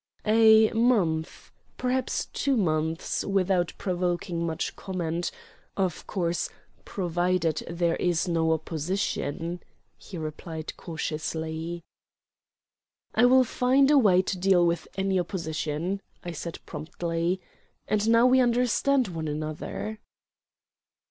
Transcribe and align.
"A 0.25 0.71
month, 0.71 1.51
perhaps 1.77 2.25
two 2.25 2.57
months, 2.57 3.23
without 3.23 3.71
provoking 3.77 4.47
much 4.47 4.75
comment 4.75 5.29
of 5.77 6.07
course, 6.07 6.49
provided 6.85 7.63
there 7.69 7.97
is 7.97 8.27
no 8.27 8.51
opposition," 8.51 9.61
he 9.99 10.17
replied 10.17 10.75
cautiously. 10.75 11.83
"I 13.13 13.25
will 13.25 13.43
find 13.43 13.91
a 13.91 13.97
way 13.99 14.23
to 14.23 14.39
deal 14.39 14.65
with 14.65 14.87
any 14.97 15.19
opposition," 15.19 16.01
said 16.33 16.57
I 16.57 16.61
promptly. 16.65 17.39
"And 17.87 18.09
now 18.09 18.25
we 18.25 18.39
understand 18.41 19.07
one 19.09 19.27
another." 19.27 19.99